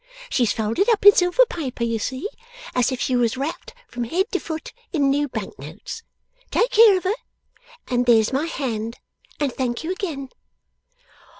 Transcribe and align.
She's 0.31 0.51
folded 0.51 0.89
up 0.89 1.05
in 1.05 1.13
silver 1.13 1.45
paper, 1.45 1.83
you 1.83 1.99
see, 1.99 2.27
as 2.73 2.91
if 2.91 2.99
she 2.99 3.15
was 3.15 3.37
wrapped 3.37 3.75
from 3.87 4.05
head 4.05 4.31
to 4.31 4.39
foot 4.39 4.73
in 4.91 5.11
new 5.11 5.27
Bank 5.27 5.59
notes. 5.59 6.01
Take 6.49 6.71
care 6.71 6.97
of 6.97 7.03
her, 7.03 7.13
and 7.87 8.07
there's 8.07 8.33
my 8.33 8.45
hand, 8.47 8.97
and 9.39 9.53
thank 9.53 9.83
you 9.83 9.91
again. 9.91 10.29